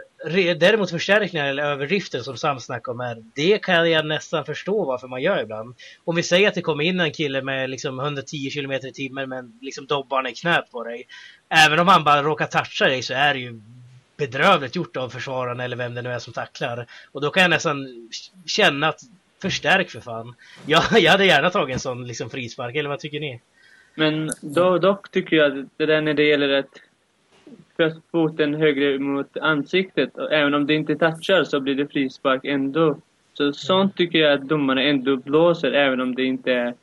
[0.58, 5.08] däremot förstärkningar eller överdrifter som Sam snackar om här, det kan jag nästan förstå varför
[5.08, 5.74] man gör ibland.
[6.04, 9.28] Om vi säger att det kommer in en kille med liksom 110 km i timmen
[9.28, 11.04] men liksom dobbarna i knät på dig.
[11.48, 13.60] Även om han bara råkar toucha dig så är det ju
[14.16, 16.86] bedrövligt gjort av försvararen eller vem det nu är som tacklar.
[17.12, 18.08] Och då kan jag nästan
[18.46, 19.00] känna att
[19.42, 20.34] Förstärk för fan.
[20.66, 23.40] Jag, jag hade gärna tagit en sån liksom frispark, eller vad tycker ni?
[23.94, 26.80] Men då, dock tycker jag att det där när det gäller att
[27.76, 32.44] först foten högre mot ansiktet, och även om det inte touchar så blir det frispark
[32.44, 32.98] ändå.
[33.34, 36.74] Så sånt tycker jag att domarna ändå blåser, även om det inte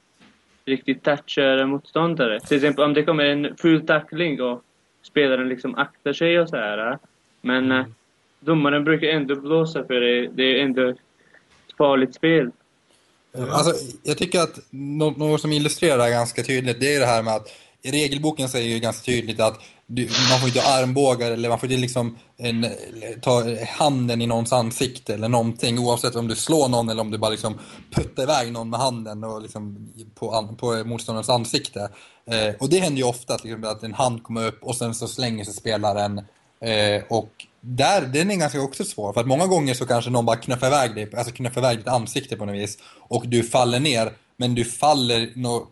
[0.66, 2.39] riktigt touchar motståndare.
[2.39, 4.63] Till exempel om det kommer en full tackling och
[5.02, 6.98] spelaren liksom aktar sig och så här.
[7.42, 7.94] Men mm.
[8.39, 10.28] domaren brukar ändå blåsa för det.
[10.28, 10.94] Det är ändå
[11.78, 12.52] farligt spel.
[13.38, 17.06] Eh, alltså, jag tycker att något som illustrerar det här ganska tydligt, det är det
[17.06, 17.48] här med att
[17.82, 21.60] i regelboken säger ju ganska tydligt att du, man får inte ha armbågar eller man
[21.60, 22.68] får inte liksom en,
[23.22, 27.18] ta handen i någons ansikte eller någonting oavsett om du slår någon eller om du
[27.18, 27.60] bara liksom
[27.92, 31.90] puttar iväg någon med handen och liksom på, på motståndarens ansikte.
[32.26, 34.96] Eh, och det händer ju ofta att, liksom, att en hand kommer upp och sen
[34.96, 36.18] så slänger sig spelaren
[36.62, 37.30] eh, och
[37.65, 39.13] där, den är ganska också svår.
[39.13, 41.88] För att många gånger så kanske någon bara knuffar iväg dig, alltså knuffar iväg ditt
[41.88, 42.78] ansikte på något vis.
[42.97, 45.69] Och du faller ner, men du faller något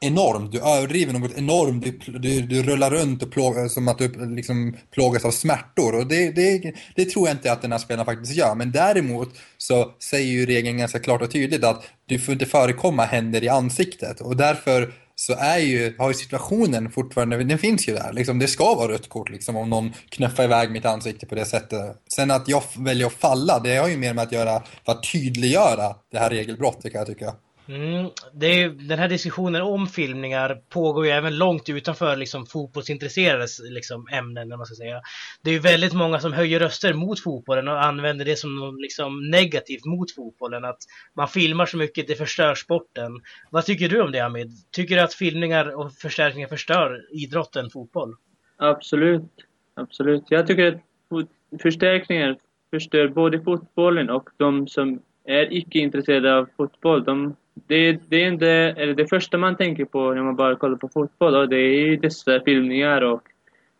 [0.00, 0.52] enormt.
[0.52, 1.84] Du överdriver något enormt.
[1.84, 5.94] Du, du, du rullar runt och plåg, som att du liksom plågas av smärtor.
[5.94, 8.54] Och det, det, det tror jag inte att den här spelaren faktiskt gör.
[8.54, 9.28] Men däremot
[9.58, 13.48] så säger ju regeln ganska klart och tydligt att du får inte förekomma händer i
[13.48, 14.20] ansiktet.
[14.20, 14.92] Och därför
[15.26, 18.12] så är ju, har ju situationen fortfarande, den finns ju där.
[18.12, 21.44] Liksom, det ska vara rött kort liksom, om någon knuffar iväg mitt ansikte på det
[21.44, 21.96] sättet.
[22.14, 25.12] Sen att jag väljer att falla, det har ju mer med att göra för att
[25.12, 27.34] tydliggöra det här regelbrottet kan jag tycka.
[27.68, 33.58] Mm, det är, den här diskussionen om filmningar pågår ju även långt utanför liksom, fotbollsintresserades
[33.60, 34.48] liksom, ämnen.
[34.48, 35.00] Man ska säga.
[35.42, 39.30] Det är ju väldigt många som höjer röster mot fotbollen och använder det som liksom,
[39.30, 40.64] negativt mot fotbollen.
[40.64, 40.78] Att
[41.14, 43.12] man filmar så mycket, det förstör sporten.
[43.50, 44.50] Vad tycker du om det Hamid?
[44.70, 48.14] Tycker du att filmningar och förstärkningar förstör idrotten fotboll?
[48.56, 49.30] Absolut.
[49.74, 50.24] Absolut.
[50.28, 52.36] Jag tycker att förstärkningar
[52.70, 57.04] förstör både fotbollen och de som är icke intresserade av fotboll.
[57.04, 60.76] De det, det, är inte, eller det första man tänker på när man bara kollar
[60.76, 63.22] på fotboll, och det är ju dessa filmningar och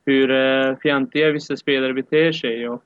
[0.06, 2.68] hur eh, fjantiga vissa spelare beter sig.
[2.68, 2.84] Och,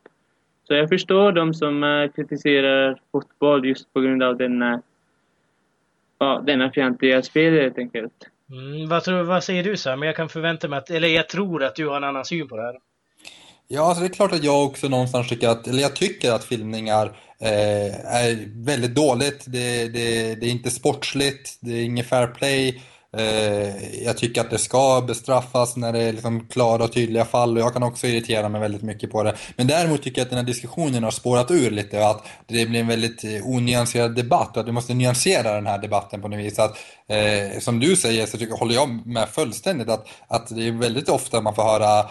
[0.64, 4.81] så jag förstår de som eh, kritiserar fotboll just på grund av denna, eh,
[6.18, 8.31] ja, denna fjantiga spel helt enkelt.
[8.51, 10.03] Mm, vad, tror, vad säger du Sam?
[10.03, 12.57] Jag kan förvänta mig att, eller jag tror att du har en annan syn på
[12.57, 12.77] det här.
[13.68, 16.44] Ja, alltså det är klart att jag också någonstans tycker att, eller jag tycker att
[16.44, 17.07] filmningar
[17.40, 19.44] eh, är väldigt dåligt.
[19.46, 22.83] Det, det, det, är inte sportsligt, det är inget fair play.
[23.16, 27.57] Eh, jag tycker att det ska bestraffas när det är liksom klara och tydliga fall
[27.57, 29.37] och jag kan också irritera mig väldigt mycket på det.
[29.57, 32.66] Men däremot tycker jag att den här diskussionen har spårat ur lite och att det
[32.66, 36.29] blir en väldigt eh, onyanserad debatt och att vi måste nyansera den här debatten på
[36.29, 36.59] något vis.
[36.59, 36.76] Att,
[37.09, 41.09] eh, som du säger så tycker, håller jag med fullständigt att, att det är väldigt
[41.09, 42.11] ofta man får höra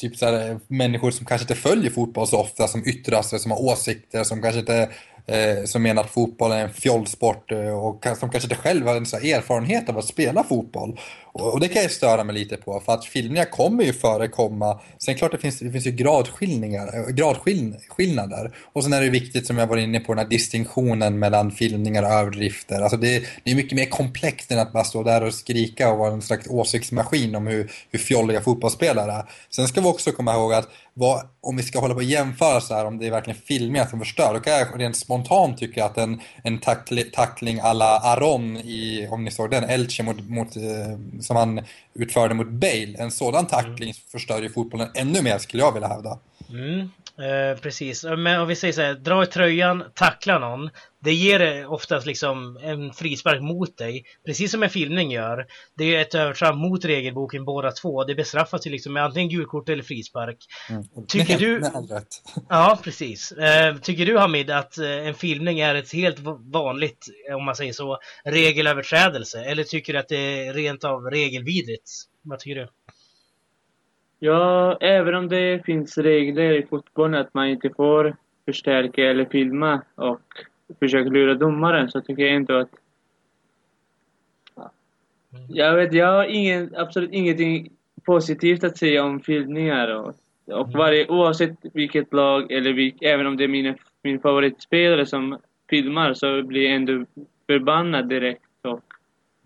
[0.00, 3.38] typ så här, eh, människor som kanske inte följer fotboll så ofta, som yttrar sig,
[3.38, 4.88] som har åsikter, som kanske inte
[5.26, 8.96] eh, som menar att fotboll är en fjollsport eh, och som kanske inte själv har
[8.96, 10.98] en erfarenhet av att spela fotboll.
[11.34, 14.80] Och, och, det kan jag störa mig lite på för att filmningar kommer ju förekomma.
[14.98, 18.56] Sen klart det finns, det finns ju gradskillningar, eh, gradskillnader.
[18.72, 22.02] Och sen är det viktigt som jag var inne på den här distinktionen mellan filmningar
[22.02, 22.80] och överdrifter.
[22.80, 25.98] Alltså det, det är mycket mer komplext än att bara stå där och skrika och
[25.98, 29.24] vara en slags åsiktsmaskin om hur, hur fjolliga fotbollsspelare är.
[29.50, 32.60] Sen ska vi också komma ihåg att vad, om vi ska hålla på och jämföra
[32.60, 35.84] så här, om det är verkligen filmningar som förstör, då kan jag rent spontant tycka
[35.84, 40.56] att en, en tackling, tackling alla Aron i, om ni såg den, Elche mot, mot,
[40.56, 41.60] eh, som han
[41.94, 43.94] utförde mot Bale, en sådan tackling mm.
[44.12, 46.18] förstör ju fotbollen ännu mer skulle jag vilja hävda.
[46.48, 46.90] Mm.
[47.18, 50.70] Eh, precis, men om vi säger så här, dra i tröjan, tackla någon.
[51.00, 55.46] Det ger oftast liksom en frispark mot dig, precis som en filmning gör.
[55.76, 58.04] Det är ett övertramp mot regelboken båda två.
[58.04, 60.36] Det bestraffas ju liksom med antingen gulkort eller frispark.
[60.70, 60.84] Mm.
[61.08, 61.62] Tycker du...
[62.48, 63.32] Ja, precis.
[63.32, 66.18] Eh, tycker du Hamid att eh, en filmning är ett helt
[66.52, 69.44] vanligt, om man säger så, regelöverträdelse?
[69.44, 71.90] Eller tycker du att det är rent av regelvidrigt?
[72.22, 72.68] Vad tycker du?
[74.24, 79.82] Ja, även om det finns regler i fotbollen att man inte får förstärka eller filma
[79.94, 80.20] och
[80.78, 82.68] försöka lura domaren så tycker jag inte att...
[85.48, 87.72] Jag vet, jag har ingen, absolut ingenting
[88.04, 90.14] positivt att säga om filmningar och,
[90.46, 90.78] och mm.
[90.78, 95.38] varje, oavsett vilket lag eller vilk, även om det är mina, min favoritspelare som
[95.70, 97.04] filmar så blir jag ändå
[97.46, 98.43] förbannad direkt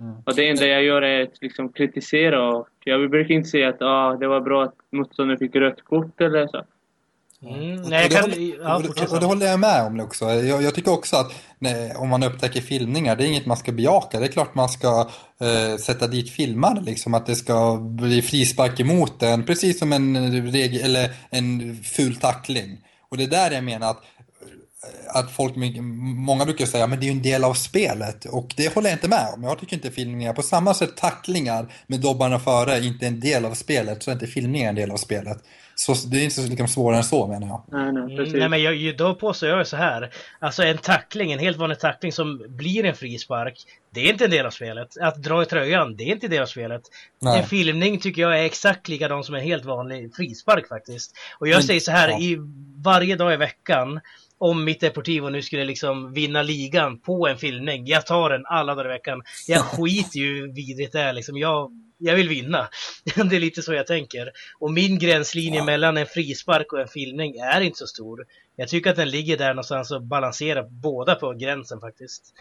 [0.01, 0.15] Mm.
[0.27, 3.83] Och det enda jag gör är att liksom kritisera och jag brukar inte säga att
[3.83, 6.65] ah, det var bra att motståndaren fick rött kort eller så.
[7.43, 10.25] Mm, nej, och, det, kan, ja, och, och, det håller jag med om också.
[10.25, 13.73] Jag, jag tycker också att nej, om man upptäcker filmningar, det är inget man ska
[13.73, 14.21] bejaka.
[14.21, 15.09] Det är klart man ska
[15.41, 20.33] eh, sätta dit filmare, liksom, att det ska bli frispark emot den, precis som en,
[20.53, 22.85] regel, eller en ful tackling.
[23.09, 24.05] Och det är där jag menar att
[25.09, 25.55] att folk,
[26.17, 28.97] många brukar säga men det är ju en del av spelet och det håller jag
[28.97, 29.43] inte med om.
[29.43, 33.45] Jag tycker inte filmningar, på samma sätt tacklingar med dobbarna före är inte en del
[33.45, 35.39] av spelet så är inte filmningar en del av spelet.
[35.75, 37.63] Så det är inte så liksom svårare än så menar jag.
[37.69, 40.11] Nej, nej, mm, nej men jag, då påstår jag så här.
[40.39, 43.65] Alltså en tackling, en helt vanlig tackling som blir en frispark.
[43.95, 44.89] Det är inte en del av spelet.
[45.01, 46.83] Att dra i tröjan, det är inte en del av spelet.
[47.21, 47.41] Nej.
[47.41, 51.13] En filmning tycker jag är exakt likadan som en helt vanlig frispark faktiskt.
[51.39, 52.19] Och jag men, säger så här, ja.
[52.19, 52.37] i
[52.77, 54.01] varje dag i veckan
[54.39, 57.87] om mitt Deportivo nu skulle liksom vinna ligan på en filmning.
[57.87, 59.23] Jag tar den alla dagar i veckan.
[59.49, 61.37] Jag skiter ju vidrigt det är liksom.
[61.39, 62.69] Jag, jag vill vinna.
[63.05, 64.31] Det är lite så jag tänker.
[64.59, 65.65] Och min gränslinje ja.
[65.65, 68.27] mellan en frispark och en filmning är inte så stor.
[68.57, 72.35] Jag tycker att den ligger där någonstans och balanserar båda på gränsen faktiskt.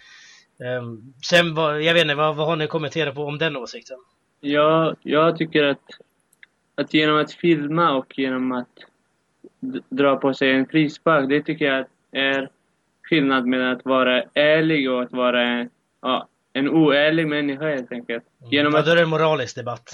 [0.80, 3.98] Um, sen, jag vet inte, vad, vad har ni kommenterat på om den åsikten?
[4.40, 5.82] Ja, jag tycker att,
[6.76, 8.68] att genom att filma och genom att
[9.90, 11.30] dra på sig en frispark.
[11.30, 12.50] Det tycker jag är
[13.04, 15.68] skillnad mellan att vara ärlig och att vara
[16.02, 18.24] ja, en oärlig människa helt enkelt.
[18.42, 18.54] Mm.
[18.54, 18.80] Genom att...
[18.80, 19.94] Ja, då är det en moralisk debatt.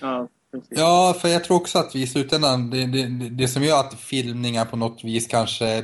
[0.00, 0.78] Ja, precis.
[0.78, 3.94] Ja, för jag tror också att vi i slutändan, det, det, det som gör att
[4.00, 5.82] filmningar på något vis kanske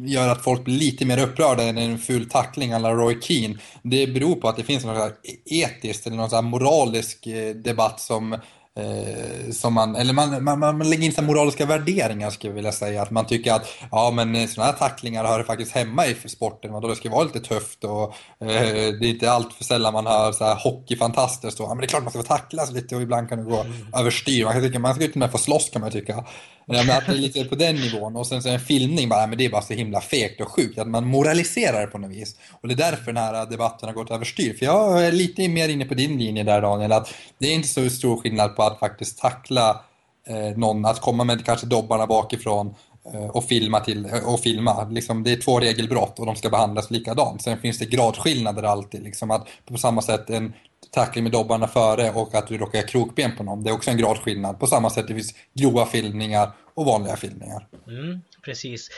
[0.00, 3.58] gör att folk blir lite mer upprörda än en ful tackling alla Roy Keane.
[3.82, 8.36] Det beror på att det finns något etiskt eller någon moralisk eh, debatt som
[8.78, 12.72] Eh, som man, eller man, man, man lägger in så moraliska värderingar skulle jag vilja
[12.72, 13.02] säga.
[13.02, 16.74] Att man tycker att ja, men sådana här tacklingar hör faktiskt hemma i sporten.
[16.74, 18.02] Och då det ska vara lite tufft och
[18.46, 21.78] eh, det är inte allt för sällan man hör så här hockeyfantaster stå ja, men
[21.78, 23.72] det är klart man ska få tacklas lite och ibland kan det gå mm.
[23.96, 24.44] överstyr.
[24.44, 26.24] Man, kan tycka, man ska till och med få slåss kan man tycka.
[26.72, 28.16] Ja, men att det är lite på den nivån.
[28.16, 30.78] Och sen så en filmning, bara, men det är bara så himla fegt och sjukt.
[30.78, 32.36] Att man moraliserar på något vis.
[32.60, 34.54] Och det är därför den här debatten har gått överstyr.
[34.54, 36.92] För jag är lite mer inne på din linje där Daniel.
[36.92, 39.84] Att det är inte så stor skillnad på att faktiskt tackla
[40.28, 40.84] eh, någon.
[40.84, 42.74] Att komma med kanske dobbarna bakifrån
[43.14, 43.80] eh, och filma.
[43.80, 44.84] Till, eh, och filma.
[44.84, 47.42] Liksom, det är två regelbrott och de ska behandlas likadant.
[47.42, 49.02] Sen finns det gradskillnader alltid.
[49.02, 50.52] Liksom, att på samma sätt en
[50.90, 53.64] tackling med dobbarna före och att du råkar krokben på någon.
[53.64, 54.60] Det är också en gradskillnad.
[54.60, 57.66] På samma sätt det finns grova filmningar och vanliga filmningar.
[57.86, 58.88] Mm, precis.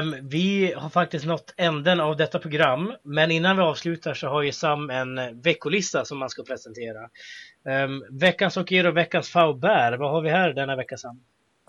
[0.00, 2.92] Um, vi har faktiskt nått änden av detta program.
[3.02, 7.00] Men innan vi avslutar så har ju Sam en veckolista som man ska presentera.
[7.84, 11.20] Um, veckans Okir och veckans faubär, Vad har vi här denna vecka Sam?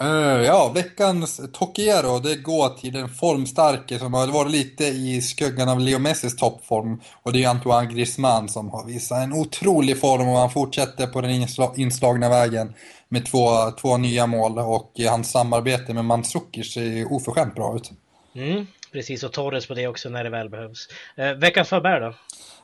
[0.01, 5.69] Uh, ja, veckans Tokero, det går till den formstarke som har varit lite i skuggan
[5.69, 7.01] av Leo Messis toppform.
[7.23, 11.21] Och det är Antoine Griezmann som har visat en otrolig form och han fortsätter på
[11.21, 12.73] den inslagna vägen
[13.09, 14.59] med två, två nya mål.
[14.59, 17.91] Och hans samarbete med Mandzukic ser oförskämt bra ut.
[18.35, 20.87] Mm, precis, och Torres på det också när det väl behövs.
[21.19, 22.13] Uh, veckans Faber då?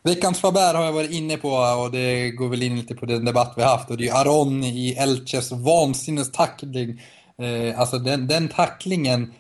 [0.04, 3.26] Veckans Faber har jag varit inne på och det går väl in lite på den
[3.26, 3.90] debatt vi haft.
[3.90, 7.02] Och det är Aron i Elches vansinnestackling
[7.40, 9.34] Eh, alltså den, den tacklingen,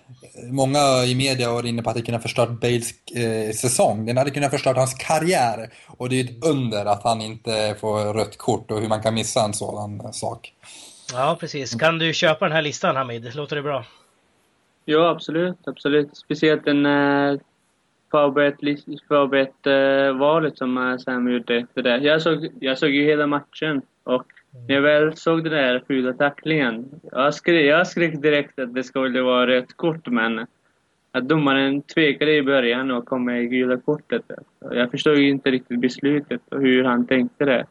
[0.52, 4.06] många i media har varit inne på att det kunde ha förstört Bales eh, säsong.
[4.06, 5.70] Den hade kunnat förstört hans karriär.
[5.88, 9.14] Och det är ett under att han inte får rött kort och hur man kan
[9.14, 10.54] missa en sådan sak.
[11.14, 11.76] Ja, precis.
[11.76, 13.36] Kan du köpa den här listan Hamid?
[13.36, 13.86] Låter det bra?
[14.86, 15.68] Ja, absolut.
[15.68, 16.18] absolut.
[16.18, 17.36] Speciellt den eh,
[18.12, 21.98] förberett-valet som eh, Sam gjorde efter det.
[21.98, 26.14] Jag såg, jag såg ju hela matchen och när jag väl såg den där fula
[26.14, 30.48] tacklingen, jag skrek, jag skrek direkt att det skulle vara rött kort, men
[31.12, 34.22] att domaren tvekade i början och kom med gula kortet.
[34.72, 37.66] Jag förstod ju inte riktigt beslutet och hur han tänkte det.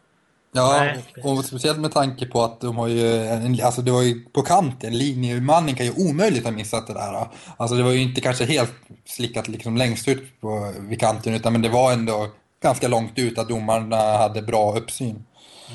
[0.52, 0.90] Ja,
[1.24, 4.42] och speciellt med tanke på att de har ju, en, alltså det var ju på
[4.42, 7.26] kanten, linjemannen kan ju omöjligt ha missat det där.
[7.56, 8.74] Alltså det var ju inte kanske helt
[9.04, 12.28] slickat liksom längst ut på, vid kanten, utan men det var ändå
[12.62, 15.24] ganska långt ut att domarna hade bra uppsyn.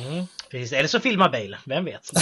[0.08, 0.26] Mm.
[0.54, 2.12] Precis, eller så filmar Bale, vem vet.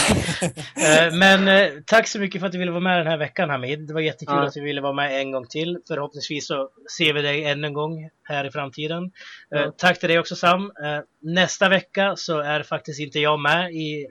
[0.76, 3.50] Eh, men eh, tack så mycket för att du ville vara med den här veckan
[3.50, 3.86] Hamid.
[3.86, 4.46] Det var jättekul ja.
[4.46, 5.78] att du ville vara med en gång till.
[5.88, 6.68] Förhoppningsvis så
[6.98, 9.04] ser vi dig än en gång här i framtiden.
[9.54, 9.72] Eh, ja.
[9.78, 10.72] Tack till dig också Sam.
[11.22, 14.06] Nästa vecka så är faktiskt inte jag med i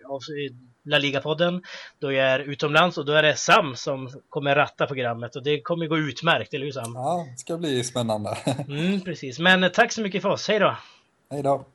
[0.86, 1.61] La Liga-podden.
[1.99, 5.61] Då jag är utomlands och då är det Sam som kommer ratta programmet och det
[5.61, 6.91] kommer gå utmärkt, eller hur Sam?
[6.95, 8.38] Ja, det ska bli spännande.
[8.67, 10.47] mm, precis, men tack så mycket för oss.
[10.47, 10.78] Hej då!
[11.32, 11.65] Hej då!